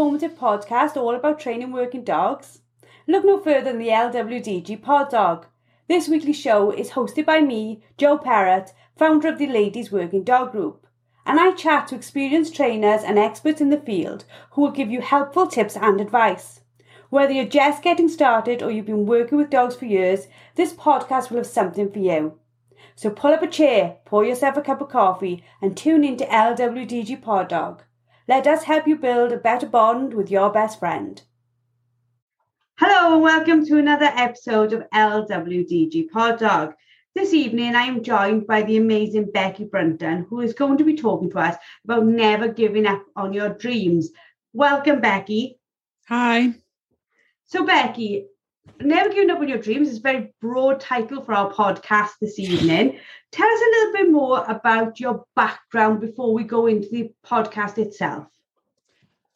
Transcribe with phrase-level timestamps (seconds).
[0.00, 2.62] informative podcast all about training working dogs?
[3.06, 5.44] Look no further than the LWDG Pod Dog.
[5.88, 10.52] This weekly show is hosted by me, Joe Parrott, founder of the Ladies Working Dog
[10.52, 10.86] Group,
[11.26, 15.02] and I chat to experienced trainers and experts in the field who will give you
[15.02, 16.62] helpful tips and advice.
[17.10, 21.28] Whether you're just getting started or you've been working with dogs for years, this podcast
[21.28, 22.38] will have something for you.
[22.96, 26.24] So pull up a chair, pour yourself a cup of coffee, and tune in to
[26.24, 27.82] LWDG Pod Dog.
[28.30, 31.20] Let us help you build a better bond with your best friend.
[32.78, 36.74] Hello and welcome to another episode of LWDG Pod Dog.
[37.12, 40.94] This evening I am joined by the amazing Becky Brunton, who is going to be
[40.94, 44.10] talking to us about never giving up on your dreams.
[44.52, 45.58] Welcome, Becky.
[46.06, 46.54] Hi.
[47.46, 48.28] So, Becky,
[48.80, 52.38] Never Giving Up on Your Dreams is a very broad title for our podcast this
[52.38, 52.98] evening.
[53.30, 57.78] Tell us a little bit more about your background before we go into the podcast
[57.78, 58.26] itself.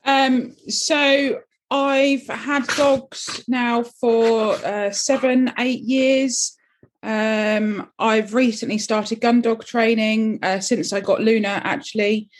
[0.05, 6.57] Um, so I've had dogs now for uh, seven, eight years.
[7.03, 12.31] Um, I've recently started gun dog training uh, since I got Luna, actually.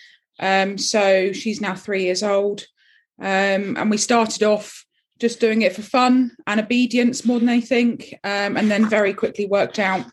[0.41, 2.65] Um, so she's now three years old.
[3.19, 4.85] Um, and we started off
[5.19, 8.01] just doing it for fun and obedience more than anything.
[8.25, 10.05] Um, and then very quickly worked out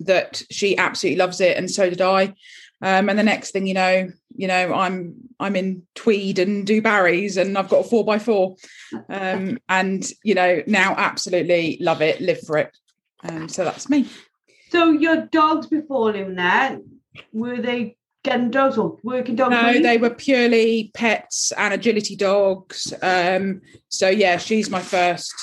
[0.00, 2.34] that she absolutely loves it, and so did I.
[2.80, 7.40] Um, and the next thing you know, you know, I'm I'm in tweed and Dubarrys,
[7.40, 8.56] and I've got a four by four,
[9.08, 12.76] um, and you know now absolutely love it, live for it.
[13.24, 14.08] Um, so that's me.
[14.70, 16.80] So your dogs before Luna
[17.32, 17.96] were they
[18.28, 19.50] gun dogs or working dogs?
[19.50, 22.92] No, they were purely pets and agility dogs.
[23.02, 25.34] Um, so yeah, she's my first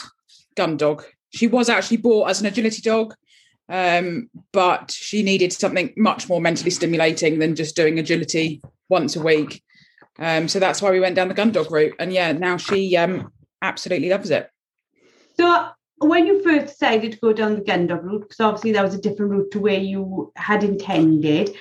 [0.56, 1.04] gun dog.
[1.34, 3.16] She was actually bought as an agility dog,
[3.68, 9.22] um, but she needed something much more mentally stimulating than just doing agility once a
[9.22, 9.62] week.
[10.18, 11.96] Um, so that's why we went down the gun dog route.
[12.00, 14.50] And yeah, now she um, absolutely loves it.
[15.38, 18.84] So when you first decided to go down the gun dog route, because obviously that
[18.84, 21.56] was a different route to where you had intended,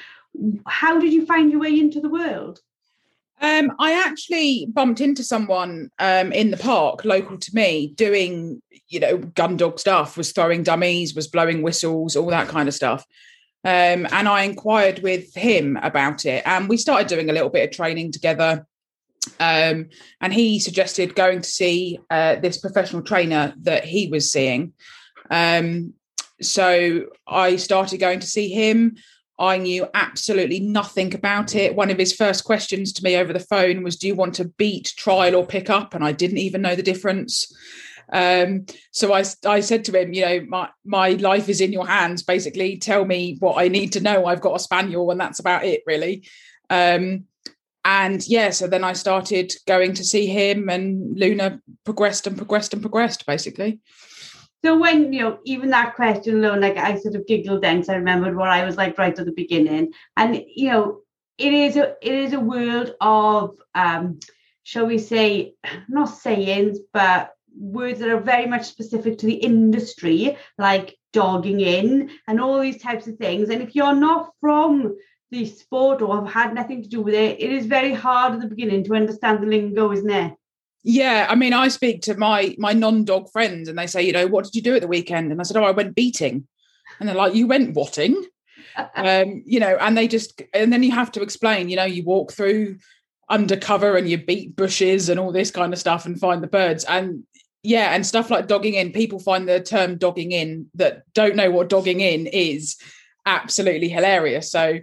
[0.66, 2.60] how did you find your way into the world?
[3.40, 9.00] Um, I actually bumped into someone um, in the park, local to me, doing you
[9.00, 10.16] know gun dog stuff.
[10.16, 13.04] Was throwing dummies, was blowing whistles, all that kind of stuff.
[13.64, 17.68] Um, and I inquired with him about it, and we started doing a little bit
[17.68, 18.66] of training together.
[19.40, 19.88] Um,
[20.20, 24.74] and he suggested going to see uh, this professional trainer that he was seeing.
[25.30, 25.94] Um,
[26.40, 28.96] so I started going to see him.
[29.38, 31.74] I knew absolutely nothing about it.
[31.74, 34.44] One of his first questions to me over the phone was, Do you want to
[34.44, 35.94] beat, trial, or pick up?
[35.94, 37.52] And I didn't even know the difference.
[38.12, 41.86] Um, so I, I said to him, You know, my, my life is in your
[41.86, 42.22] hands.
[42.22, 44.26] Basically, tell me what I need to know.
[44.26, 46.28] I've got a spaniel, and that's about it, really.
[46.70, 47.24] Um,
[47.84, 52.72] and yeah, so then I started going to see him, and Luna progressed and progressed
[52.72, 53.80] and progressed, basically.
[54.64, 57.90] So when you know, even that question alone, like I sort of giggled then because
[57.90, 59.92] I remembered what I was like right at the beginning.
[60.16, 61.00] And you know,
[61.36, 64.20] it is a it is a world of um,
[64.62, 65.54] shall we say,
[65.88, 72.10] not sayings, but words that are very much specific to the industry, like dogging in
[72.26, 73.50] and all these types of things.
[73.50, 74.96] And if you're not from
[75.30, 78.40] the sport or have had nothing to do with it, it is very hard at
[78.40, 80.34] the beginning to understand the lingo, isn't it?
[80.86, 84.26] Yeah, I mean, I speak to my my non-dog friends, and they say, you know,
[84.26, 85.32] what did you do at the weekend?
[85.32, 86.46] And I said, oh, I went beating,
[87.00, 88.22] and they're like, you went whatting,
[88.94, 92.04] um, you know, and they just, and then you have to explain, you know, you
[92.04, 92.76] walk through
[93.30, 96.84] undercover and you beat bushes and all this kind of stuff and find the birds,
[96.84, 97.24] and
[97.62, 98.92] yeah, and stuff like dogging in.
[98.92, 102.76] People find the term dogging in that don't know what dogging in is
[103.24, 104.50] absolutely hilarious.
[104.52, 104.80] So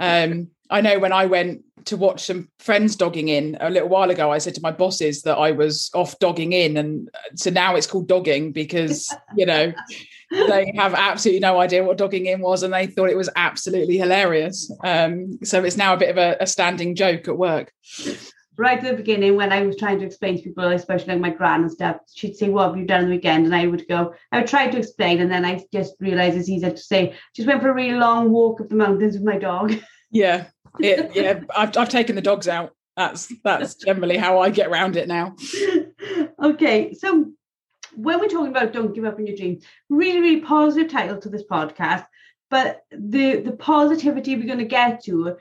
[0.00, 4.10] um, I know when I went to watch some friends dogging in a little while
[4.10, 6.76] ago, I said to my bosses that I was off dogging in.
[6.76, 9.72] And so now it's called dogging because, you know,
[10.30, 13.98] they have absolutely no idea what dogging in was and they thought it was absolutely
[13.98, 14.70] hilarious.
[14.82, 17.72] Um, so it's now a bit of a, a standing joke at work
[18.58, 21.30] right at the beginning when I was trying to explain to people, especially like my
[21.30, 23.46] gran and stuff, she'd say, What have you done on the weekend?
[23.46, 26.48] And I would go, I would try to explain, and then I just realized it's
[26.48, 29.38] easier to say, just went for a really long walk up the mountains with my
[29.38, 29.74] dog.
[30.10, 30.46] Yeah.
[30.78, 31.40] It, yeah.
[31.56, 32.72] I've I've taken the dogs out.
[32.96, 35.36] That's that's generally how I get around it now.
[36.42, 36.94] okay.
[36.94, 37.32] So
[37.94, 41.28] when we're talking about don't give up on your dreams, really, really positive title to
[41.28, 42.06] this podcast.
[42.50, 45.36] But the the positivity we're going to get to,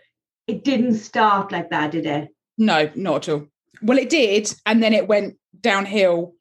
[0.48, 2.30] it didn't start like that, did it?
[2.58, 3.48] No, not at all.
[3.82, 6.34] Well, it did, and then it went downhill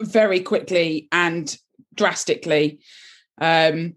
[0.00, 1.56] very quickly and
[1.94, 2.80] drastically.
[3.40, 3.94] Um,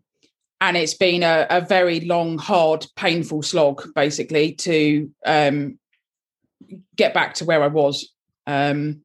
[0.61, 5.79] and it's been a, a, very long, hard, painful slog, basically, to um,
[6.95, 8.13] get back to where I was.
[8.45, 9.01] Um,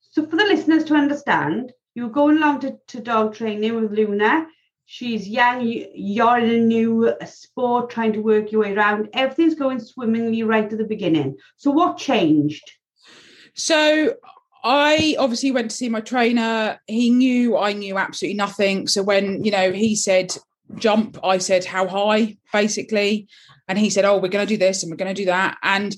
[0.00, 3.92] so for the listeners to understand, you were going along to, to dog training with
[3.92, 4.46] Luna.
[4.86, 9.10] She's young, you're in a new sport, trying to work your way around.
[9.12, 11.36] Everything's going swimmingly right at the beginning.
[11.56, 12.70] So what changed?
[13.54, 14.14] So
[14.64, 16.80] I obviously went to see my trainer.
[16.86, 18.86] He knew I knew absolutely nothing.
[18.86, 20.36] So when, you know, he said
[20.74, 23.28] jump, I said how high, basically.
[23.68, 25.58] And he said, Oh, we're going to do this and we're going to do that.
[25.62, 25.96] And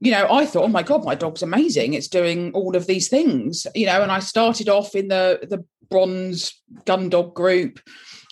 [0.00, 1.94] you know, I thought, oh my God, my dog's amazing.
[1.94, 5.64] It's doing all of these things, you know, and I started off in the the
[5.90, 7.80] bronze gun dog group.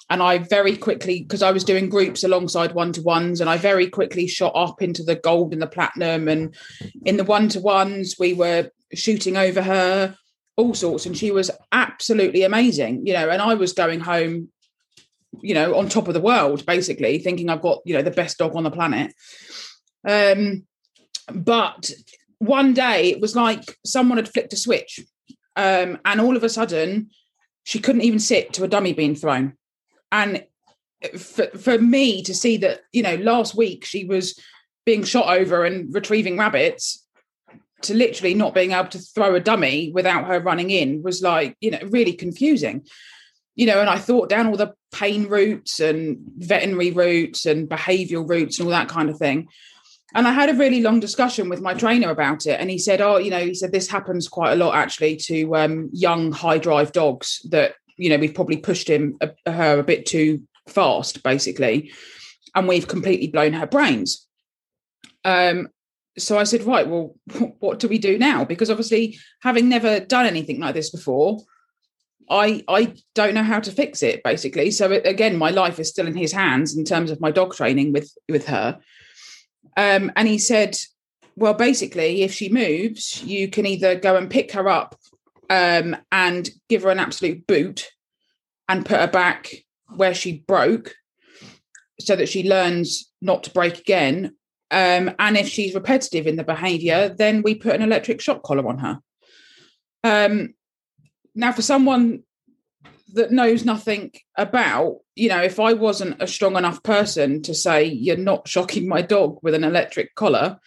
[0.09, 3.57] And I very quickly, because I was doing groups alongside one to ones, and I
[3.57, 6.29] very quickly shot up into the gold and the platinum.
[6.29, 6.55] And
[7.05, 10.17] in the one to ones, we were shooting over her,
[10.57, 11.07] all sorts.
[11.07, 13.29] And she was absolutely amazing, you know.
[13.29, 14.49] And I was going home,
[15.43, 18.39] you know, on top of the world, basically, thinking I've got, you know, the best
[18.39, 19.15] dog on the planet.
[20.07, 20.67] Um,
[21.33, 21.91] but
[22.39, 25.01] one day it was like someone had flicked a switch.
[25.57, 27.11] Um, and all of a sudden,
[27.65, 29.55] she couldn't even sit to a dummy being thrown.
[30.13, 30.45] And
[31.19, 34.39] for, for me to see that, you know, last week she was
[34.85, 37.05] being shot over and retrieving rabbits
[37.83, 41.57] to literally not being able to throw a dummy without her running in was like,
[41.61, 42.87] you know, really confusing.
[43.57, 48.29] You know, and I thought down all the pain routes and veterinary routes and behavioral
[48.29, 49.49] routes and all that kind of thing.
[50.15, 52.61] And I had a really long discussion with my trainer about it.
[52.61, 55.57] And he said, Oh, you know, he said this happens quite a lot actually to
[55.57, 59.79] um, young high drive dogs that, you know, we've probably pushed him, a, uh, her
[59.79, 61.93] a bit too fast, basically.
[62.55, 64.27] And we've completely blown her brains.
[65.25, 65.69] Um,
[66.17, 67.17] so I said, Right, well,
[67.59, 68.45] what do we do now?
[68.45, 71.41] Because obviously, having never done anything like this before,
[72.29, 74.71] I I don't know how to fix it basically.
[74.71, 77.93] So again, my life is still in his hands in terms of my dog training
[77.93, 78.79] with with her.
[79.77, 80.77] Um, and he said,
[81.37, 84.97] well, basically, if she moves, you can either go and pick her up
[85.51, 87.91] um, and give her an absolute boot
[88.69, 89.53] and put her back
[89.95, 90.95] where she broke
[92.01, 94.35] so that she learns not to break again.
[94.71, 98.67] Um, and if she's repetitive in the behavior, then we put an electric shock collar
[98.67, 98.99] on her.
[100.03, 100.55] Um,
[101.37, 102.23] now, for someone
[103.13, 107.85] that knows nothing about, you know, if I wasn't a strong enough person to say,
[107.85, 110.59] you're not shocking my dog with an electric collar,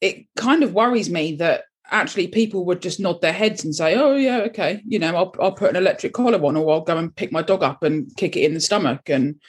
[0.00, 3.96] it kind of worries me that actually people would just nod their heads and say,
[3.96, 6.96] oh, yeah, okay, you know, I'll, I'll put an electric collar on or I'll go
[6.96, 9.08] and pick my dog up and kick it in the stomach.
[9.08, 9.40] And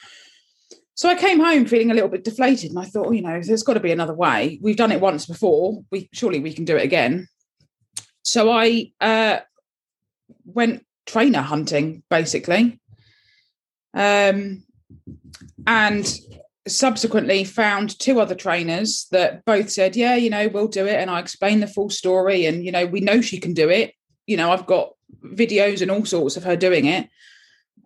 [0.96, 3.42] so I came home feeling a little bit deflated and I thought, oh, you know,
[3.42, 4.60] there's got to be another way.
[4.62, 5.84] We've done it once before.
[5.92, 7.28] We surely we can do it again.
[8.22, 9.40] So I uh,
[10.46, 12.80] went trainer hunting, basically.
[13.94, 14.64] Um,
[15.68, 16.20] and
[16.68, 20.96] subsequently found two other trainers that both said, Yeah, you know, we'll do it.
[20.96, 22.46] And I explained the full story.
[22.46, 23.94] And, you know, we know she can do it.
[24.26, 24.94] You know, I've got
[25.24, 27.10] videos and all sorts of her doing it.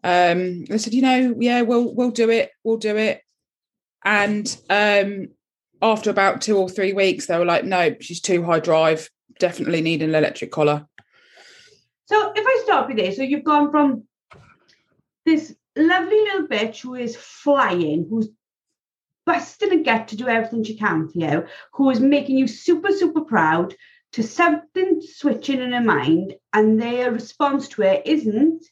[0.04, 3.22] Um, they said, you know, yeah, we'll we'll do it, we'll do it.
[4.06, 5.30] And um
[5.82, 9.82] after about two or three weeks, they were like, no, she's too high drive, definitely
[9.82, 10.88] need an electric collar.
[12.08, 14.04] So if I start with this, so you've gone from
[15.26, 18.30] this lovely little bitch who is flying, who's
[19.26, 22.92] busting a gut to do everything she can for you, who is making you super,
[22.94, 23.76] super proud,
[24.14, 28.64] to something switching in her mind, and their response to it isn't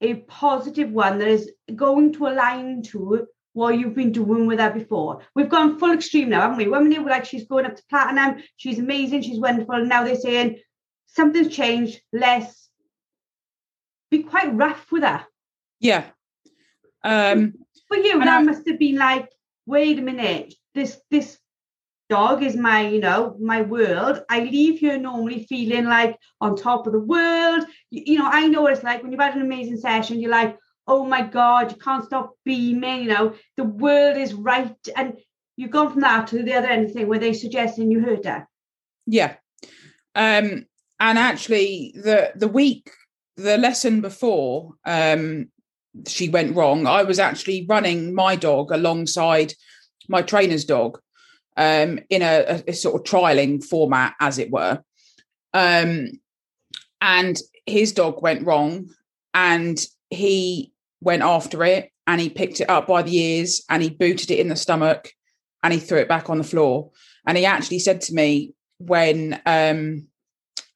[0.00, 4.70] a positive one that is going to align to what you've been doing with her
[4.70, 5.22] before.
[5.36, 6.66] We've gone full extreme now, haven't we?
[6.66, 9.76] One minute we're like, she's going up to platinum, she's amazing, she's wonderful.
[9.76, 10.58] And now they're saying,
[11.14, 12.68] something's changed, less.
[14.10, 15.24] Be quite rough with her.
[15.78, 16.06] Yeah.
[17.02, 17.54] Um,
[17.88, 19.30] For you, that I, must have been like,
[19.66, 21.38] wait a minute, this this
[22.08, 24.22] dog is my, you know, my world.
[24.28, 27.64] I leave here normally feeling like on top of the world.
[27.90, 30.30] You, you know, I know what it's like when you've had an amazing session, you're
[30.30, 34.74] like, oh my God, you can't stop beaming, you know, the world is right.
[34.96, 35.18] And
[35.56, 38.48] you've gone from that to the other end thing where they're suggesting you hurt her.
[39.06, 39.36] Yeah.
[40.16, 40.66] Um,
[41.00, 42.90] and actually the the week
[43.36, 45.48] the lesson before um,
[46.06, 49.52] she went wrong i was actually running my dog alongside
[50.08, 50.98] my trainer's dog
[51.56, 54.82] um, in a, a, sort of trialing format as it were.
[55.52, 56.08] Um,
[57.00, 58.90] and his dog went wrong
[59.34, 59.78] and
[60.10, 64.30] he went after it and he picked it up by the ears and he booted
[64.30, 65.12] it in the stomach
[65.62, 66.90] and he threw it back on the floor.
[67.26, 70.06] And he actually said to me when um,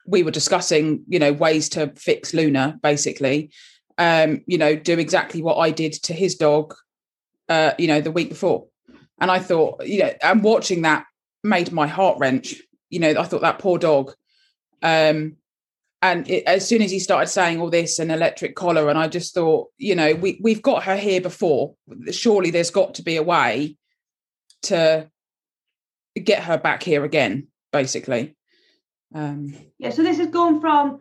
[0.06, 3.50] we were discussing, you know, ways to fix Luna, basically.
[3.96, 6.74] Um, you know, do exactly what I did to his dog,
[7.48, 8.66] uh, you know, the week before.
[9.20, 11.06] And I thought, you know, I'm watching that
[11.42, 12.56] made my heart wrench.
[12.90, 14.12] You know, I thought that poor dog.
[14.82, 15.36] Um,
[16.02, 19.08] and it, as soon as he started saying all this and electric collar, and I
[19.08, 21.74] just thought, you know, we we've got her here before.
[22.10, 23.76] Surely there's got to be a way
[24.62, 25.08] to
[26.22, 28.36] get her back here again, basically.
[29.14, 29.90] Um, yeah.
[29.90, 31.00] So this is going from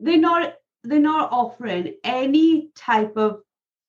[0.00, 3.40] they're not they're not offering any type of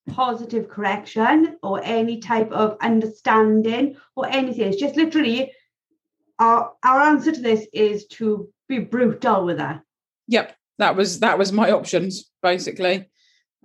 [0.08, 4.68] positive correction or any type of understanding or anything.
[4.68, 5.52] It's just literally
[6.38, 9.82] our our answer to this is to be brutal with her.
[10.28, 13.08] Yep, that was that was my options basically.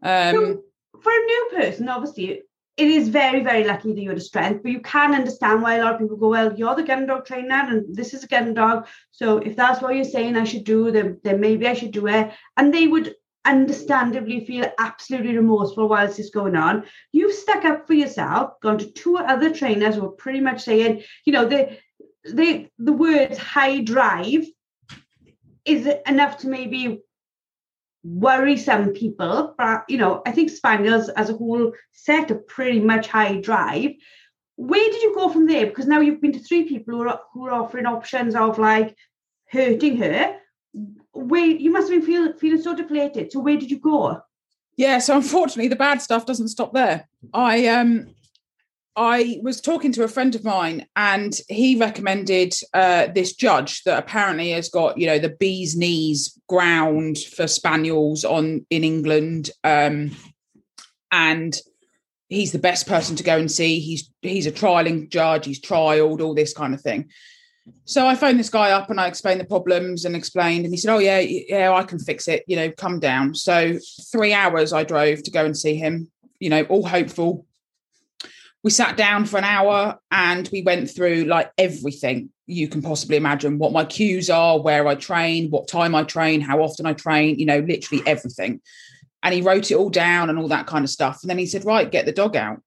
[0.02, 0.64] Um, so
[1.02, 2.42] for a new person, obviously,
[2.80, 5.84] it is very very lucky that you're the strength, but you can understand why a
[5.84, 8.54] lot of people go, well, you're the gun dog trainer, and this is a gun
[8.54, 8.88] dog.
[9.12, 12.08] So if that's what you're saying, I should do, then then maybe I should do
[12.08, 12.32] it.
[12.56, 16.84] And they would understandably feel absolutely remorseful whilst this is going on.
[17.12, 21.04] You've stuck up for yourself, gone to two other trainers who are pretty much saying,
[21.26, 21.78] you know, the
[22.24, 24.46] the the words high drive
[25.66, 27.02] is enough to maybe
[28.04, 29.54] worry some people.
[29.58, 33.92] But you know, I think Spaniels as a whole set a pretty much high drive.
[34.56, 35.68] Where did you go from there?
[35.68, 38.96] Because now you've been to three people who are who are offering options of like
[39.50, 40.38] hurting her.
[41.14, 43.32] Where you must have been feel, feeling so deflated.
[43.32, 44.22] So where did you go?
[44.78, 47.10] Yeah, so unfortunately the bad stuff doesn't stop there.
[47.34, 48.08] I um
[49.00, 53.98] I was talking to a friend of mine, and he recommended uh, this judge that
[53.98, 60.12] apparently has got, you know, the bee's knees ground for spaniels on in England, um,
[61.14, 61.58] and
[62.28, 63.80] he's the best person to go and see.
[63.80, 65.46] He's he's a trialing judge.
[65.46, 67.10] He's trialed all this kind of thing.
[67.86, 70.78] So I phoned this guy up and I explained the problems and explained, and he
[70.78, 72.44] said, "Oh yeah, yeah, I can fix it.
[72.48, 73.80] You know, come down." So
[74.12, 76.12] three hours I drove to go and see him.
[76.42, 77.46] You know, all hopeful
[78.64, 83.16] we sat down for an hour and we went through like everything you can possibly
[83.16, 83.58] imagine.
[83.58, 87.40] What my cues are where i train what time i train how often i train
[87.40, 88.62] you know literally everything.
[89.22, 91.20] And he wrote it all down and all that kind of stuff.
[91.22, 92.62] And then he said right get the dog out.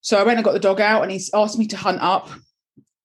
[0.00, 2.28] So i went and got the dog out and he asked me to hunt up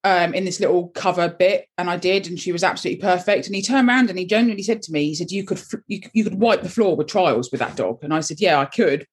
[0.06, 3.48] um, in this little cover bit and i did and she was absolutely perfect.
[3.48, 6.02] And he turned around and he genuinely said to me he said you could you,
[6.14, 8.00] you could wipe the floor with trials with that dog.
[8.02, 9.06] And i said yeah i could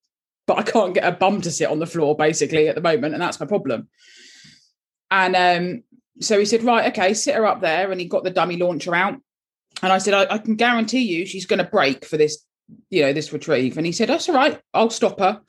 [0.47, 3.15] but I can't get a bum to sit on the floor basically at the moment,
[3.15, 3.88] and that's my problem.
[5.11, 5.83] And um,
[6.21, 8.95] so he said, right, okay, sit her up there, and he got the dummy launcher
[8.95, 9.21] out,
[9.83, 12.45] and I said, I, I can guarantee you she's going to break for this,
[12.91, 13.76] you know, this retrieve.
[13.76, 15.41] And he said, that's all right, I'll stop her.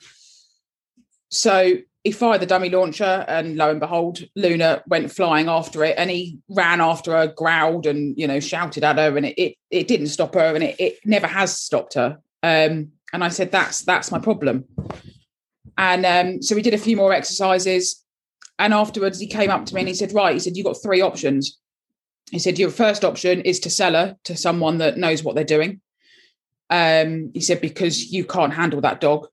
[1.30, 5.94] So he fired the dummy launcher, and lo and behold, Luna went flying after it,
[5.98, 9.54] and he ran after her, growled, and you know, shouted at her, and it it,
[9.70, 12.18] it didn't stop her, and it, it never has stopped her.
[12.42, 14.64] Um, and I said, that's that's my problem.
[15.78, 18.04] And um, so we did a few more exercises.
[18.58, 20.82] And afterwards, he came up to me and he said, Right, he said, You've got
[20.82, 21.58] three options.
[22.30, 25.44] He said, Your first option is to sell her to someone that knows what they're
[25.44, 25.80] doing.
[26.68, 29.28] Um, he said, Because you can't handle that dog.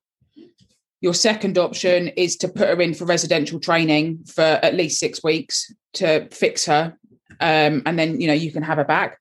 [1.02, 5.24] Your second option is to put her in for residential training for at least six
[5.24, 6.96] weeks to fix her.
[7.42, 9.20] Um, and then, you know, you can have her back.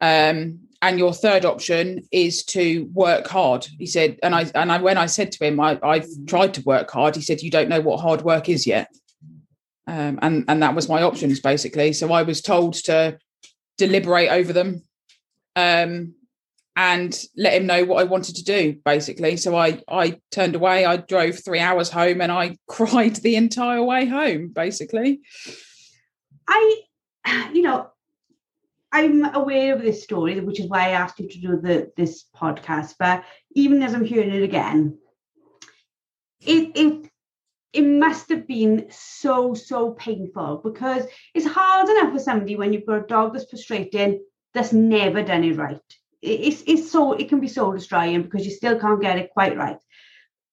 [0.00, 4.18] Um, and your third option is to work hard he said.
[4.22, 7.16] And i and i when i said to him I, i've tried to work hard
[7.16, 8.88] he said you don't know what hard work is yet.
[9.86, 11.92] Um, and and that was my options basically.
[11.92, 13.18] So i was told to
[13.78, 14.82] deliberate over them
[15.56, 16.14] um,
[16.76, 19.36] and let him know what i wanted to do basically.
[19.36, 23.82] So i i turned away i drove three hours home and i cried the entire
[23.82, 25.20] way home basically.
[26.48, 26.82] I
[27.52, 27.91] you know
[28.92, 32.24] I'm aware of this story, which is why I asked you to do the this
[32.36, 32.94] podcast.
[32.98, 34.98] But even as I'm hearing it again,
[36.40, 37.10] it it
[37.72, 42.86] it must have been so so painful because it's hard enough for somebody when you've
[42.86, 44.22] got a dog that's frustrating
[44.52, 45.80] that's never done it right.
[46.20, 49.56] It's it's so it can be so destroying because you still can't get it quite
[49.56, 49.78] right.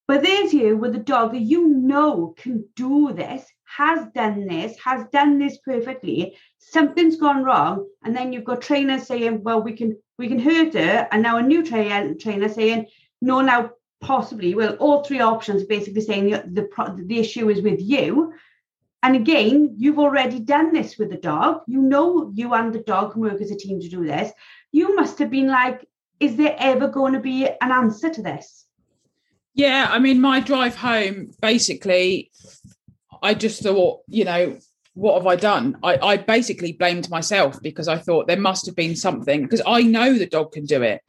[0.10, 4.76] But there's you with a dog that you know can do this, has done this,
[4.80, 6.36] has done this perfectly.
[6.58, 10.74] Something's gone wrong, and then you've got trainers saying, "Well, we can we can hurt
[10.74, 12.88] her," and now a new trainer trainer saying,
[13.22, 13.70] "No, now
[14.02, 18.34] possibly." Well, all three options basically saying the the, the issue is with you.
[19.04, 21.62] And again, you've already done this with the dog.
[21.68, 24.32] You know you and the dog can work as a team to do this.
[24.72, 25.88] You must have been like,
[26.20, 28.66] is there ever going to be an answer to this?
[29.60, 32.32] Yeah, I mean, my drive home, basically,
[33.22, 34.58] I just thought, you know,
[34.94, 35.78] what have I done?
[35.84, 39.82] I, I basically blamed myself because I thought there must have been something because I
[39.82, 41.02] know the dog can do it.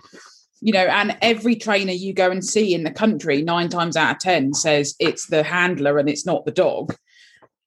[0.61, 4.17] You know, and every trainer you go and see in the country, nine times out
[4.17, 6.93] of 10 says it's the handler and it's not the dog.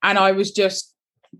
[0.04, 0.94] And I was just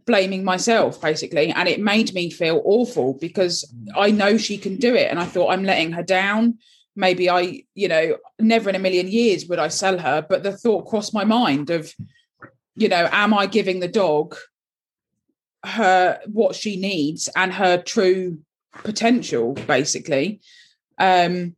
[0.06, 4.96] blaming myself basically and it made me feel awful because i know she can do
[4.96, 6.58] it and i thought i'm letting her down
[6.96, 10.56] maybe i you know never in a million years would i sell her but the
[10.56, 11.94] thought crossed my mind of
[12.76, 14.36] you know am i giving the dog
[15.66, 18.38] her what she needs and her true
[18.84, 20.42] potential basically?
[20.98, 21.56] Um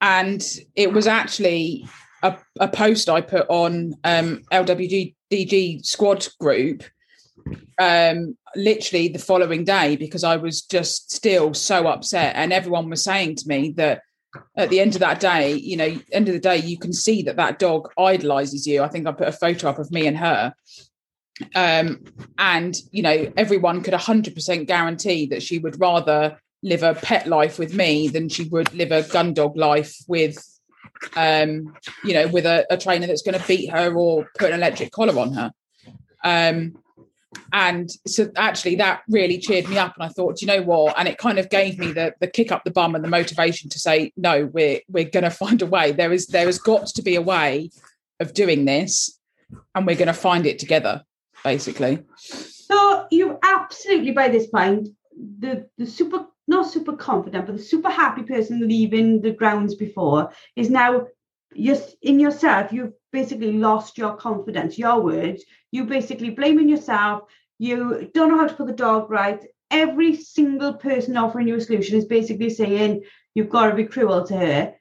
[0.00, 1.88] and it was actually
[2.22, 6.82] a, a post i put on um lwdg squad group
[7.80, 13.02] um literally the following day because i was just still so upset and everyone was
[13.02, 14.02] saying to me that
[14.56, 17.22] at the end of that day you know end of the day you can see
[17.22, 18.82] that that dog idolizes you.
[18.82, 20.54] I think i put a photo up of me and her.
[21.54, 22.04] Um,
[22.38, 27.58] and you know everyone could 100% guarantee that she would rather live a pet life
[27.58, 30.42] with me than she would live a gun dog life with
[31.14, 34.56] um, you know with a, a trainer that's going to beat her or put an
[34.56, 35.52] electric collar on her.
[36.24, 36.78] Um,
[37.52, 41.08] and so actually that really cheered me up and i thought you know what and
[41.08, 43.78] it kind of gave me the the kick up the bum and the motivation to
[43.78, 47.02] say no we're we're going to find a way there is there has got to
[47.02, 47.70] be a way
[48.20, 49.18] of doing this
[49.74, 51.02] and we're going to find it together
[51.44, 52.02] basically.
[52.16, 54.88] So you absolutely by this point
[55.40, 60.30] the the super not super confident but the super happy person leaving the grounds before
[60.56, 61.06] is now
[61.56, 65.42] just in yourself you've basically lost your confidence your words.
[65.72, 67.22] You basically blaming yourself.
[67.58, 69.42] You don't know how to put the dog right.
[69.70, 73.04] Every single person offering you a solution is basically saying
[73.34, 74.74] you've got to be cruel to her.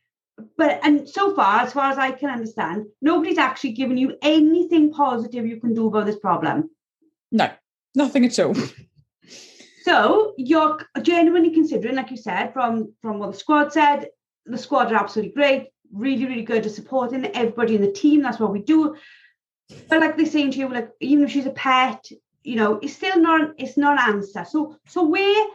[0.58, 4.92] But and so far, as far as I can understand, nobody's actually given you anything
[4.92, 6.70] positive you can do about this problem.
[7.32, 7.48] No,
[7.96, 8.56] nothing at all.
[9.84, 14.10] So you're genuinely considering, like you said, from from what the squad said,
[14.46, 15.64] the squad are absolutely great,
[15.96, 18.22] really, really good at supporting everybody in the team.
[18.22, 18.96] That's what we do.
[19.90, 22.06] But like they're saying to you, like even if she's a pet,
[22.44, 24.46] you know, it's still not it's not an answer.
[24.46, 25.48] So so where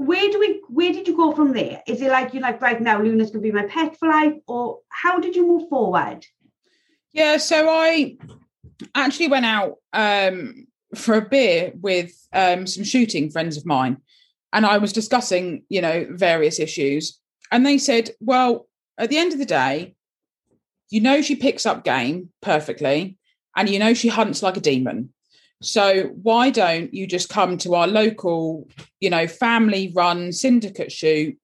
[0.00, 2.80] where do we where did you go from there is it like you're like right
[2.80, 6.24] now luna's gonna be my pet for life or how did you move forward
[7.12, 8.16] yeah so i
[8.94, 13.98] actually went out um, for a beer with um, some shooting friends of mine
[14.54, 17.20] and i was discussing you know various issues
[17.52, 18.68] and they said well
[19.00, 19.94] at the end of the day
[20.90, 23.18] you know she picks up game perfectly
[23.56, 25.12] and you know she hunts like a demon
[25.62, 28.66] so why don't you just come to our local,
[28.98, 31.36] you know, family run syndicate shoot,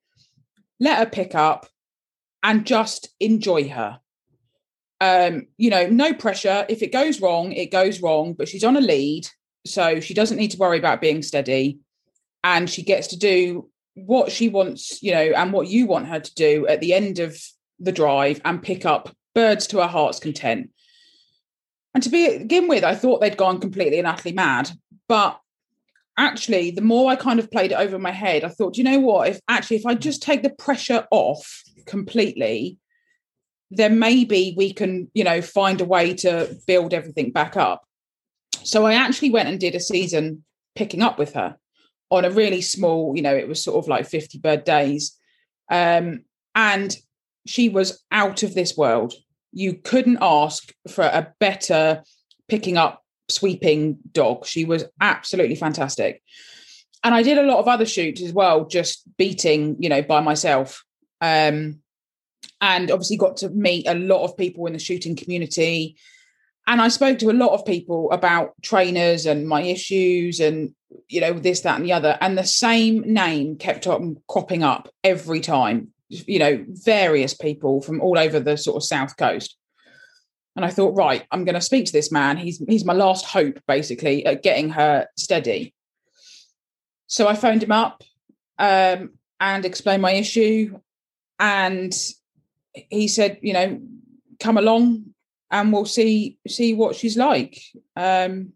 [0.80, 1.66] let her pick up
[2.42, 4.00] and just enjoy her.
[5.02, 6.64] Um, you know, no pressure.
[6.70, 9.28] If it goes wrong, it goes wrong, but she's on a lead,
[9.66, 11.80] so she doesn't need to worry about being steady
[12.42, 16.20] and she gets to do what she wants, you know, and what you want her
[16.20, 17.36] to do at the end of
[17.80, 20.70] the drive and pick up birds to her heart's content.
[21.94, 24.70] And to begin with, I thought they'd gone completely and utterly mad.
[25.08, 25.40] But
[26.18, 28.98] actually, the more I kind of played it over my head, I thought, you know
[28.98, 29.28] what?
[29.28, 32.76] If actually, if I just take the pressure off completely,
[33.70, 37.82] then maybe we can, you know, find a way to build everything back up.
[38.62, 41.56] So I actually went and did a season picking up with her
[42.10, 45.16] on a really small, you know, it was sort of like 50 bird days.
[45.70, 46.96] Um, and
[47.46, 49.14] she was out of this world
[49.56, 52.02] you couldn't ask for a better
[52.46, 54.44] picking up sweeping dog.
[54.44, 56.22] She was absolutely fantastic.
[57.02, 60.20] And I did a lot of other shoots as well, just beating, you know, by
[60.20, 60.84] myself.
[61.22, 61.80] Um,
[62.60, 65.96] and obviously got to meet a lot of people in the shooting community.
[66.66, 70.74] And I spoke to a lot of people about trainers and my issues and,
[71.08, 72.18] you know, this, that, and the other.
[72.20, 78.00] And the same name kept on cropping up every time you know, various people from
[78.00, 79.56] all over the sort of south coast.
[80.54, 82.38] And I thought, right, I'm going to speak to this man.
[82.38, 85.74] He's he's my last hope, basically, at getting her steady.
[87.08, 88.02] So I phoned him up
[88.58, 90.80] um, and explained my issue,
[91.38, 91.94] and
[92.72, 93.80] he said, you know,
[94.40, 95.14] come along
[95.50, 97.60] and we'll see see what she's like.
[97.96, 98.52] Um,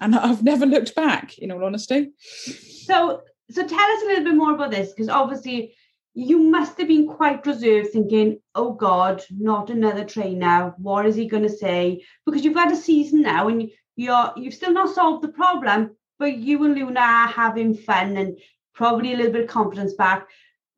[0.00, 2.12] and I've never looked back, in all honesty.
[2.18, 5.74] So, so tell us a little bit more about this, because obviously
[6.14, 10.72] you must have been quite reserved thinking, oh God, not another trainer.
[10.78, 12.04] What is he going to say?
[12.24, 16.36] Because you've had a season now and you're you've still not solved the problem, but
[16.36, 18.38] you and Luna are having fun and
[18.74, 20.28] probably a little bit of confidence back.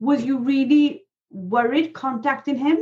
[0.00, 2.78] Was you really worried contacting him?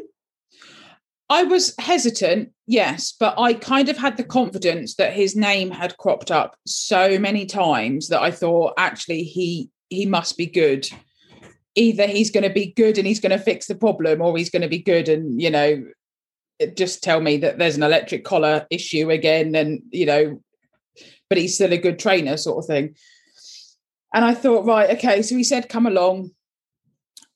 [1.34, 5.96] I was hesitant, yes, but I kind of had the confidence that his name had
[5.96, 10.88] cropped up so many times that I thought actually he he must be good
[11.76, 14.48] either he's going to be good and he's going to fix the problem or he's
[14.48, 15.84] going to be good and you know
[16.74, 20.40] just tell me that there's an electric collar issue again and you know
[21.28, 22.94] but he's still a good trainer, sort of thing.
[24.12, 25.22] And I thought, right, okay.
[25.22, 26.30] So he said, come along.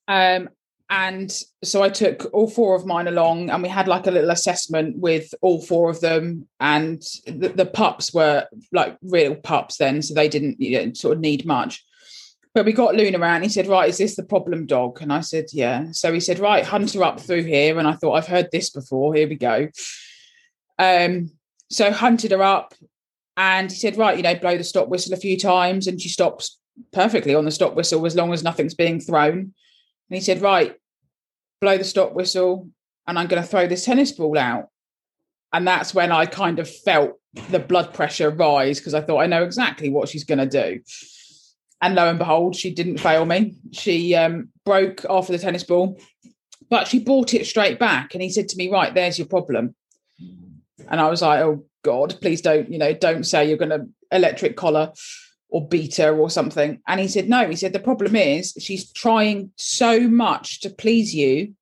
[0.06, 0.50] Um,
[0.90, 1.30] and
[1.62, 4.96] so I took all four of mine along, and we had like a little assessment
[4.98, 6.48] with all four of them.
[6.60, 11.16] And the, the pups were like real pups then, so they didn't you know, sort
[11.16, 11.84] of need much.
[12.54, 13.42] But we got Luna around.
[13.42, 15.02] He said, Right, is this the problem dog?
[15.02, 15.92] And I said, Yeah.
[15.92, 17.78] So he said, Right, hunt her up through here.
[17.78, 19.14] And I thought, I've heard this before.
[19.14, 19.68] Here we go.
[20.78, 21.30] Um,
[21.70, 22.74] so hunted her up
[23.36, 25.86] and he said, Right, you know, blow the stop whistle a few times.
[25.86, 26.58] And she stops
[26.92, 29.52] perfectly on the stop whistle as long as nothing's being thrown.
[30.08, 30.76] And he said, Right,
[31.60, 32.68] blow the stop whistle,
[33.06, 34.68] and I'm going to throw this tennis ball out.
[35.52, 37.18] And that's when I kind of felt
[37.50, 40.80] the blood pressure rise because I thought I know exactly what she's going to do.
[41.80, 43.54] And lo and behold, she didn't fail me.
[43.72, 46.00] She um, broke off the tennis ball,
[46.68, 48.14] but she brought it straight back.
[48.14, 49.74] And he said to me, Right, there's your problem.
[50.88, 53.88] And I was like, Oh God, please don't, you know, don't say you're going to
[54.10, 54.92] electric collar
[55.50, 56.80] or beat her or something.
[56.86, 61.14] And he said, No, he said, the problem is she's trying so much to please
[61.14, 61.54] you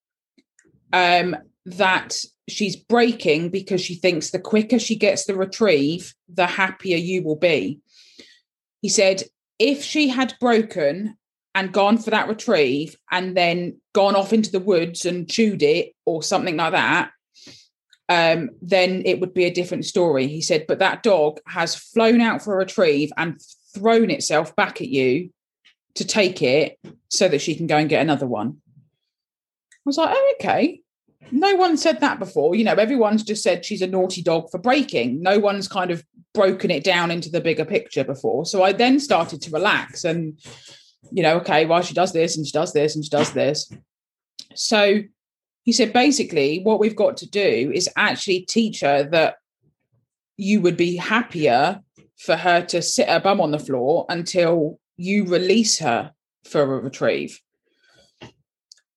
[0.92, 2.16] um, that
[2.48, 7.36] she's breaking because she thinks the quicker she gets the retrieve, the happier you will
[7.36, 7.80] be.
[8.82, 9.22] He said,
[9.58, 11.16] if she had broken
[11.54, 15.94] and gone for that retrieve and then gone off into the woods and chewed it
[16.04, 17.10] or something like that,
[18.08, 20.28] um, then it would be a different story.
[20.28, 23.40] He said, but that dog has flown out for a retrieve and
[23.76, 25.30] thrown itself back at you
[25.94, 28.60] to take it so that she can go and get another one.
[29.62, 30.80] I was like, oh, okay.
[31.30, 32.54] No one said that before.
[32.54, 35.22] You know, everyone's just said she's a naughty dog for breaking.
[35.22, 38.46] No one's kind of broken it down into the bigger picture before.
[38.46, 40.38] So I then started to relax and,
[41.10, 43.70] you know, okay, well, she does this and she does this and she does this.
[44.54, 45.02] So
[45.64, 49.36] he said, basically, what we've got to do is actually teach her that
[50.36, 51.80] you would be happier
[52.18, 56.12] for her to sit her bum on the floor until you release her
[56.44, 57.40] for a retrieve.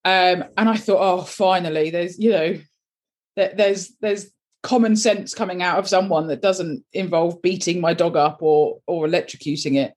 [0.05, 2.59] Um, and I thought, oh, finally, there's you know,
[3.35, 4.31] there's there's
[4.63, 9.07] common sense coming out of someone that doesn't involve beating my dog up or or
[9.07, 9.93] electrocuting it.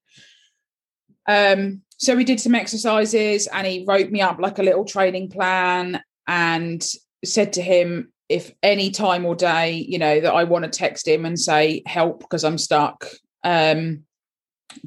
[1.28, 5.30] Um, so we did some exercises, and he wrote me up like a little training
[5.30, 6.84] plan, and
[7.24, 11.06] said to him, if any time or day, you know, that I want to text
[11.06, 13.06] him and say help because I'm stuck,
[13.44, 14.04] um,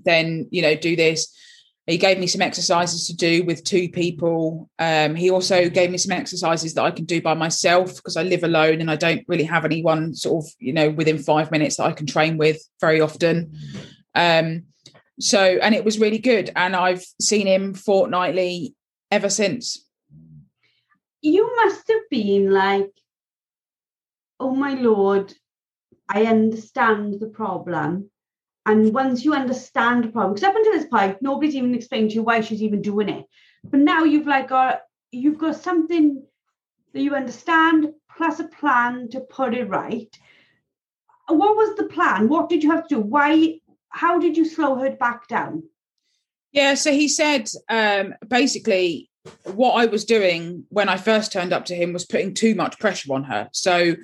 [0.04, 1.34] then you know, do this.
[1.88, 4.70] He gave me some exercises to do with two people.
[4.80, 8.24] Um, he also gave me some exercises that I can do by myself because I
[8.24, 11.78] live alone and I don't really have anyone sort of, you know, within five minutes
[11.78, 13.54] that I can train with very often.
[14.16, 14.64] Um,
[15.20, 16.50] so, and it was really good.
[16.56, 18.74] And I've seen him fortnightly
[19.12, 19.86] ever since.
[21.22, 22.92] You must have been like,
[24.40, 25.34] oh my lord,
[26.10, 28.10] I understand the problem.
[28.66, 32.16] And once you understand the problem, because up until this point, nobody's even explained to
[32.16, 33.26] you why she's even doing it.
[33.64, 36.24] But now you've like got you've got something
[36.94, 40.10] that you understand plus a plan to put it right.
[41.28, 42.28] What was the plan?
[42.28, 43.02] What did you have to do?
[43.02, 43.60] Why?
[43.90, 45.64] How did you slow her back down?
[46.52, 49.10] Yeah, so he said um, basically
[49.44, 52.80] what I was doing when I first turned up to him was putting too much
[52.80, 53.50] pressure on her.
[53.52, 53.96] So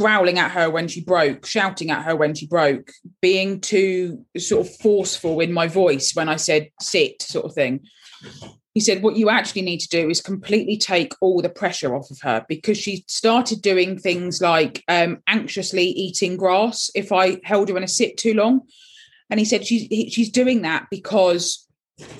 [0.00, 4.66] growling at her when she broke, shouting at her when she broke, being too sort
[4.66, 7.80] of forceful in my voice when I said sit, sort of thing.
[8.72, 12.10] He said, What you actually need to do is completely take all the pressure off
[12.10, 17.68] of her because she started doing things like um, anxiously eating grass if I held
[17.68, 18.62] her in a sit too long.
[19.28, 21.66] And he said, She's, she's doing that because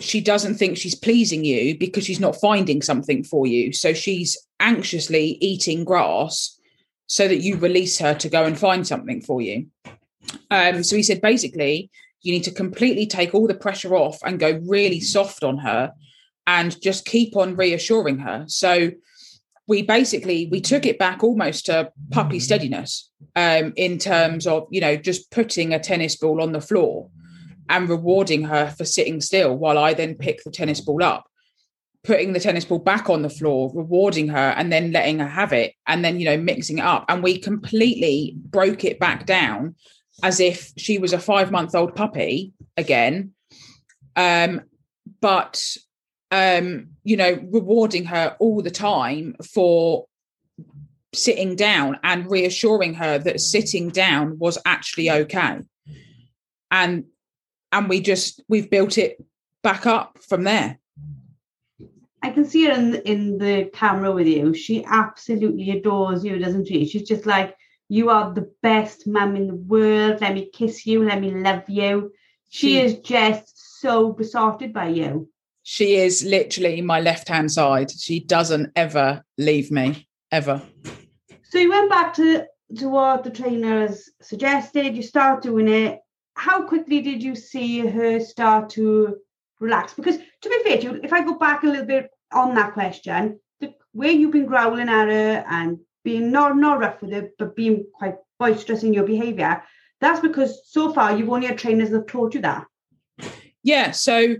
[0.00, 3.72] she doesn't think she's pleasing you because she's not finding something for you.
[3.72, 6.59] So she's anxiously eating grass
[7.10, 9.66] so that you release her to go and find something for you.
[10.48, 11.90] Um, so he said, basically,
[12.22, 15.92] you need to completely take all the pressure off and go really soft on her
[16.46, 18.44] and just keep on reassuring her.
[18.46, 18.92] So
[19.66, 24.80] we basically we took it back almost to puppy steadiness um, in terms of you
[24.80, 27.08] know just putting a tennis ball on the floor
[27.68, 31.29] and rewarding her for sitting still while I then pick the tennis ball up
[32.02, 35.52] putting the tennis ball back on the floor, rewarding her, and then letting her have
[35.52, 37.04] it, and then, you know, mixing it up.
[37.08, 39.74] And we completely broke it back down
[40.22, 43.32] as if she was a five month old puppy again.
[44.16, 44.62] Um,
[45.20, 45.62] but,
[46.30, 50.06] um, you know, rewarding her all the time for
[51.12, 55.58] sitting down and reassuring her that sitting down was actually okay.
[56.70, 57.04] And,
[57.72, 59.22] and we just, we've built it
[59.62, 60.79] back up from there.
[62.22, 64.54] I can see her in in the camera with you.
[64.54, 66.86] She absolutely adores you, doesn't she?
[66.86, 67.56] She's just like
[67.88, 70.20] You are the best mum in the world.
[70.20, 71.02] Let me kiss you.
[71.04, 72.12] Let me love you.
[72.48, 75.28] She, she is just so besotted by you.
[75.64, 77.90] She is literally my left hand side.
[77.90, 80.62] She doesn't ever leave me, ever.
[81.42, 82.46] So you went back to,
[82.78, 85.98] to what the trainers suggested, you start doing it.
[86.34, 89.16] How quickly did you see her start to
[89.60, 89.94] relax?
[89.94, 92.72] Because to be fair to you, if I go back a little bit on that
[92.72, 97.30] question, the way you've been growling at her and being not not rough with her,
[97.38, 99.62] but being quite boisterous in your behaviour,
[100.00, 102.66] that's because so far you've only had trainers that have taught you that.
[103.62, 103.90] Yeah.
[103.90, 104.36] So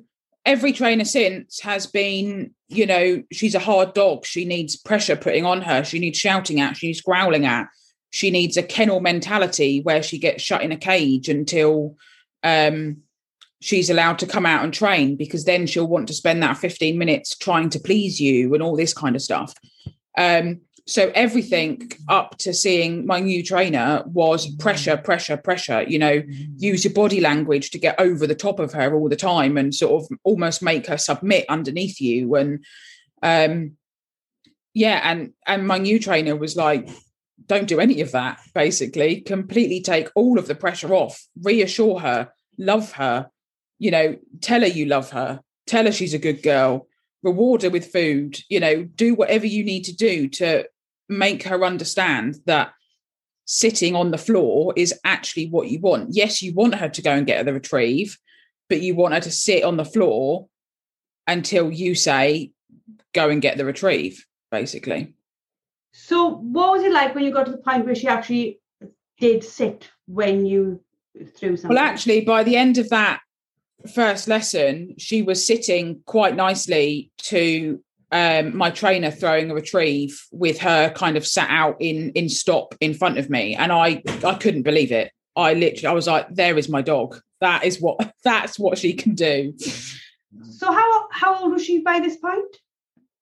[0.47, 4.25] every trainer since has been, you know, she's a hard dog.
[4.25, 5.85] She needs pressure putting on her.
[5.85, 6.77] She needs shouting at.
[6.77, 7.69] She needs growling at.
[8.11, 11.97] She needs a kennel mentality where she gets shut in a cage until
[12.43, 13.03] um,
[13.61, 16.97] she's allowed to come out and train because then she'll want to spend that 15
[16.99, 19.55] minutes trying to please you and all this kind of stuff.
[20.17, 25.83] Um, so everything up to seeing my new trainer was pressure, pressure, pressure.
[25.83, 26.23] You know,
[26.57, 29.75] use your body language to get over the top of her all the time and
[29.75, 32.35] sort of almost make her submit underneath you.
[32.35, 32.65] And
[33.23, 33.77] um,
[34.75, 36.89] yeah, and and my new trainer was like,
[37.47, 38.41] don't do any of that.
[38.55, 41.25] Basically, completely take all of the pressure off.
[41.41, 43.31] Reassure her, love her,
[43.81, 46.87] you know, tell her you love her, tell her she's a good girl,
[47.23, 50.69] reward her with food, you know, do whatever you need to do to
[51.09, 52.73] make her understand that
[53.47, 56.11] sitting on the floor is actually what you want.
[56.13, 58.19] Yes, you want her to go and get the retrieve,
[58.69, 60.47] but you want her to sit on the floor
[61.27, 62.53] until you say,
[63.15, 65.15] go and get the retrieve, basically.
[65.93, 68.61] So, what was it like when you got to the point where she actually
[69.19, 70.83] did sit when you
[71.35, 71.75] threw something?
[71.75, 73.21] Well, actually, by the end of that
[73.89, 80.59] first lesson, she was sitting quite nicely to um, my trainer throwing a retrieve with
[80.61, 84.35] her kind of sat out in in stop in front of me, and I I
[84.35, 85.13] couldn't believe it.
[85.37, 87.21] I literally I was like, there is my dog.
[87.41, 89.55] That is what that's what she can do.
[90.51, 92.57] So how how old was she by this point?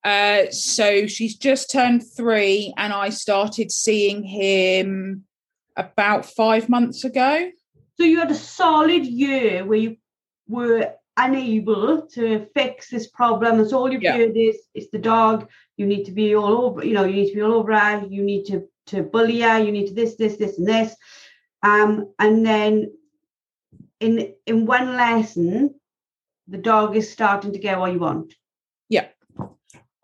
[0.05, 5.25] Uh, so she's just turned three, and I started seeing him
[5.77, 7.51] about five months ago.
[7.99, 9.97] So you had a solid year where you
[10.49, 13.59] were unable to fix this problem.
[13.59, 14.17] That's all you've yeah.
[14.17, 15.49] heard is it's the dog.
[15.77, 18.07] You need to be all over, you know, you need to be all over her,
[18.09, 20.97] you need to to bully her, you need to this, this, this, and this.
[21.63, 22.93] Um, and then
[24.01, 25.75] in in one lesson,
[26.47, 28.35] the dog is starting to get what you want.
[28.89, 29.09] Yeah.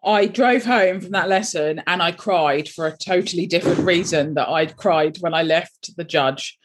[0.05, 4.49] I drove home from that lesson and I cried for a totally different reason that
[4.49, 6.59] I'd cried when I left the judge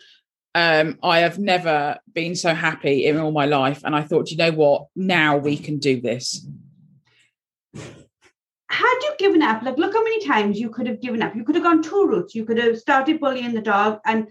[0.60, 3.82] um, I have never been so happy in all my life.
[3.86, 4.88] And I thought, you know what?
[4.96, 6.46] Now we can do this.
[8.70, 9.64] Had you given up?
[9.64, 11.36] Like, look how many times you could have given up.
[11.36, 12.36] You could have gone two routes.
[12.36, 14.00] You could have started bullying the dog.
[14.06, 14.28] And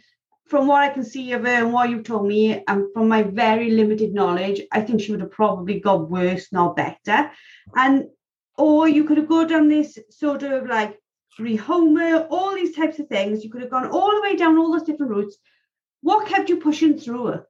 [0.47, 3.23] from what I can see of her and what you've told me, and from my
[3.23, 7.31] very limited knowledge, I think she would have probably got worse, not better.
[7.75, 8.07] And
[8.57, 10.99] or you could have gone down this sort of like
[11.41, 13.45] rehome her, all these types of things.
[13.45, 15.39] You could have gone all the way down all those different routes
[16.03, 17.45] what kept you pushing through it?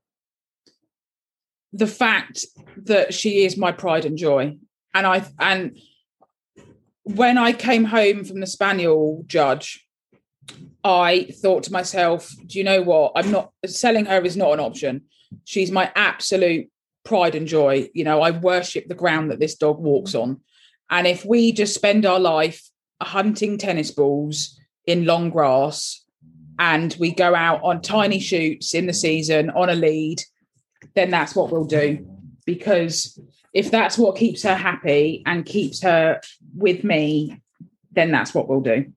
[1.73, 2.47] The fact
[2.85, 4.57] that she is my pride and joy.
[4.95, 5.79] And I and
[7.05, 9.87] when I came home from the spaniel judge,
[10.83, 13.13] I thought to myself, do you know what?
[13.15, 15.03] I'm not selling her is not an option.
[15.45, 16.71] She's my absolute
[17.05, 17.91] pride and joy.
[17.95, 20.41] You know, I worship the ground that this dog walks on.
[20.91, 22.63] And if we just spend our life
[23.01, 26.05] hunting tennis balls in long grass
[26.59, 30.23] and we go out on tiny shoots in the season on a lead,
[30.95, 32.07] then that's what we'll do.
[32.45, 33.19] Because
[33.53, 36.21] if that's what keeps her happy and keeps her
[36.57, 37.41] with me,
[37.93, 38.93] then that's what we'll do.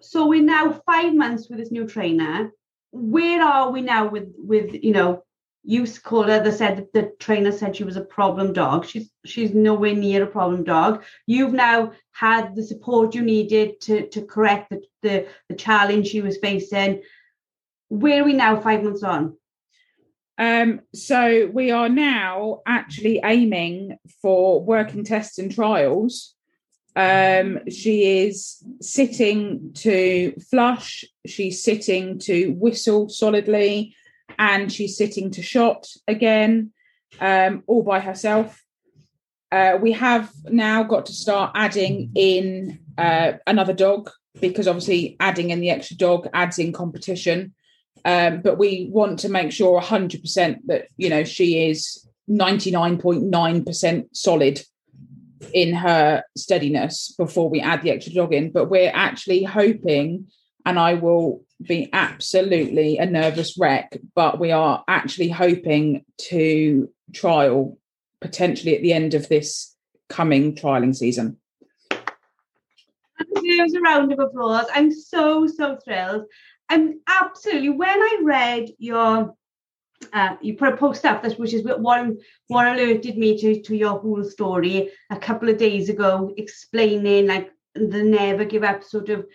[0.00, 2.50] So we're now five months with this new trainer.
[2.90, 5.22] Where are we now with with you know
[5.70, 8.84] you called her the said the trainer said she was a problem dog.
[8.84, 11.04] She's she's nowhere near a problem dog.
[11.26, 16.22] You've now had the support you needed to to correct the the, the challenge she
[16.22, 17.02] was facing.
[17.88, 19.36] Where are we now five months on?
[20.38, 26.34] Um, so we are now actually aiming for working tests and trials.
[26.96, 31.04] Um, she is sitting to flush.
[31.26, 33.94] She's sitting to whistle solidly
[34.40, 36.72] and she's sitting to shot again,
[37.20, 38.64] um, all by herself.
[39.52, 45.50] Uh, we have now got to start adding in uh, another dog because obviously adding
[45.50, 47.54] in the extra dog adds in competition.
[48.04, 54.62] Um, but we want to make sure 100% that you know she is 99.9% solid
[55.52, 58.52] in her steadiness before we add the extra dog in.
[58.52, 60.28] But we're actually hoping,
[60.64, 67.78] and I will be absolutely a nervous wreck, but we are actually hoping to trial
[68.20, 69.74] potentially at the end of this
[70.08, 71.36] coming trialing season.
[73.42, 74.66] There's a round of applause.
[74.74, 76.24] I'm so, so thrilled.
[76.68, 79.34] I'm absolutely, when I read your
[80.12, 83.76] uh, you put a post up this which is what what alerted me to to
[83.76, 89.10] your whole story a couple of days ago explaining like the never give up sort
[89.10, 89.26] of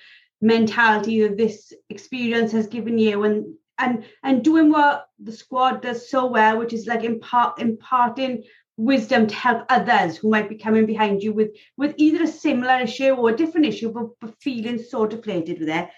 [0.41, 6.09] mentality that this experience has given you and and and doing what the squad does
[6.09, 8.43] so well which is like impart imparting
[8.77, 12.79] wisdom to help others who might be coming behind you with with either a similar
[12.79, 15.89] issue or a different issue but, but feeling so deflated with it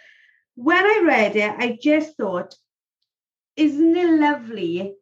[0.55, 2.55] when i read it i just thought
[3.55, 4.95] isn't it lovely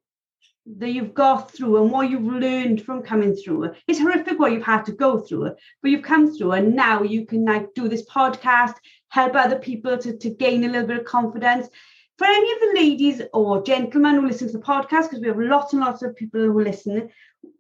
[0.66, 3.72] that you've got through and what you've learned from coming through?
[3.88, 7.26] It's horrific what you've had to go through, but you've come through and now you
[7.26, 8.74] can like do this podcast,
[9.16, 11.70] help other people to, to gain a little bit of confidence.
[12.18, 15.40] For any of the ladies or gentlemen who listen to the podcast, because we have
[15.40, 17.10] lots and lots of people who listen,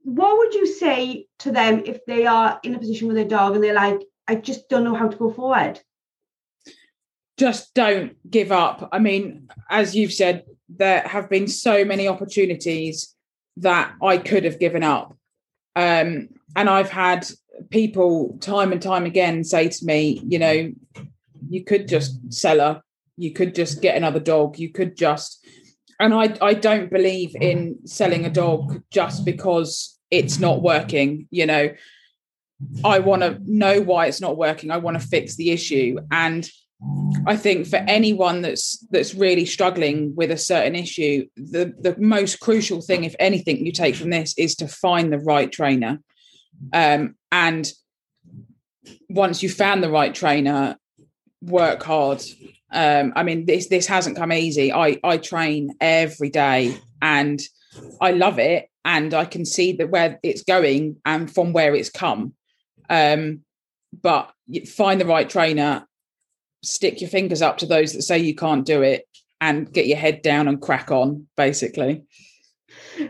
[0.03, 3.55] what would you say to them if they are in a position with their dog
[3.55, 5.79] and they're like, I just don't know how to go forward?
[7.37, 8.89] Just don't give up.
[8.91, 13.15] I mean, as you've said, there have been so many opportunities
[13.57, 15.15] that I could have given up.
[15.75, 17.27] Um, and I've had
[17.69, 20.71] people time and time again say to me, you know,
[21.49, 22.81] you could just sell her,
[23.17, 25.45] you could just get another dog, you could just.
[25.99, 31.27] And I, I don't believe in selling a dog just because it's not working.
[31.31, 31.69] You know,
[32.83, 34.71] I want to know why it's not working.
[34.71, 35.97] I want to fix the issue.
[36.11, 36.49] And
[37.25, 42.39] I think for anyone that's that's really struggling with a certain issue, the the most
[42.39, 45.99] crucial thing, if anything, you take from this is to find the right trainer.
[46.73, 47.71] Um, and
[49.09, 50.77] once you found the right trainer,
[51.41, 52.23] work hard.
[52.71, 54.73] Um, I mean, this this hasn't come easy.
[54.73, 57.39] I I train every day and
[58.01, 61.89] I love it, and I can see that where it's going and from where it's
[61.89, 62.33] come.
[62.89, 63.41] Um,
[64.01, 64.31] but
[64.67, 65.87] find the right trainer
[66.65, 69.07] stick your fingers up to those that say you can't do it
[69.39, 72.03] and get your head down and crack on, basically.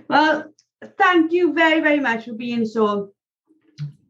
[0.10, 0.52] Well,
[0.98, 3.14] thank you very, very much for being so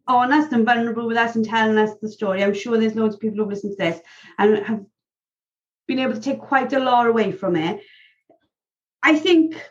[0.08, 2.44] honest and vulnerable with us and telling us the story.
[2.44, 4.00] I'm sure there's loads of people who've listened to this
[4.38, 4.86] and have
[5.88, 7.82] been able to take quite a lot away from it.
[9.02, 9.62] I think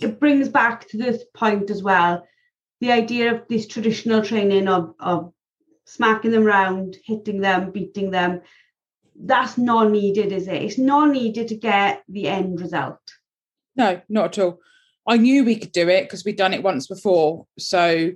[0.00, 2.26] it brings back to this point as well
[2.80, 5.32] the idea of this traditional training of, of
[5.84, 8.40] smacking them around, hitting them, beating them,
[9.22, 10.62] that's not needed, is it?
[10.62, 12.98] It's not needed to get the end result.
[13.76, 14.60] No, not at all.
[15.06, 17.46] I knew we could do it because we'd done it once before.
[17.58, 18.12] So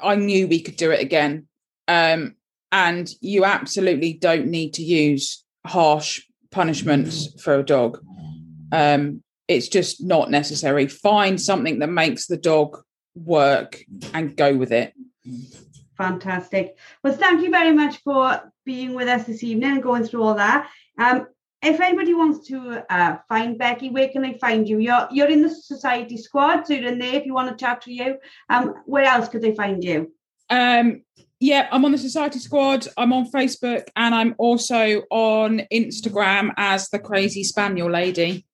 [0.00, 1.46] I knew we could do it again.
[1.88, 2.36] Um,
[2.70, 7.98] and you absolutely don't need to use harsh punishments for a dog.
[8.72, 10.86] Um, it's just not necessary.
[10.86, 12.82] Find something that makes the dog
[13.14, 13.82] work
[14.14, 14.94] and go with it.
[15.98, 16.78] Fantastic.
[17.04, 20.34] Well, thank you very much for being with us this evening and going through all
[20.34, 20.70] that.
[20.98, 21.26] Um,
[21.62, 24.78] if anybody wants to uh, find Becky, where can they find you?
[24.78, 27.82] You're you're in the society squad, so you're in there if you want to chat
[27.82, 28.18] to you.
[28.50, 30.12] Um, where else could they find you?
[30.50, 31.02] Um,
[31.40, 32.86] yeah, I'm on the Society Squad.
[32.96, 38.46] I'm on Facebook, and I'm also on Instagram as the Crazy Spaniel Lady.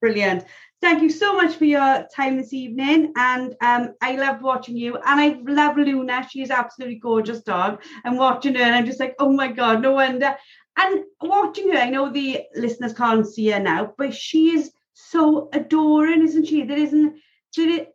[0.00, 0.44] Brilliant.
[0.82, 3.12] Thank you so much for your time this evening.
[3.16, 4.96] And um, I love watching you.
[4.96, 6.26] And I love Luna.
[6.28, 7.80] She is absolutely gorgeous dog.
[8.04, 10.36] And watching her, and I'm just like, oh my God, no wonder.
[10.76, 15.48] And watching her, I know the listeners can't see her now, but she is so
[15.52, 16.62] adoring, isn't she?
[16.62, 17.16] There isn't,
[17.56, 17.86] there,